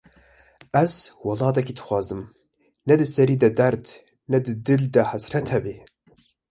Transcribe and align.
Ez 0.83 0.93
welatekî 1.27 1.73
dixwazim, 1.77 2.21
ne 2.87 2.95
di 2.99 3.05
serî 3.15 3.35
de 3.43 3.49
derd, 3.59 3.85
ne 4.31 4.39
di 4.45 4.53
dil 4.65 4.83
de 4.93 5.01
hesret 5.11 5.47
hebe 5.53 5.75